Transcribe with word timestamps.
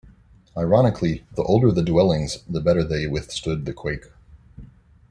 Ironically, 0.57 1.25
the 1.35 1.43
older 1.43 1.71
the 1.71 1.83
dwellings, 1.83 2.39
the 2.49 2.59
better 2.59 2.83
they 2.83 3.05
withstood 3.05 3.65
the 3.65 3.71
quake. 3.73 4.05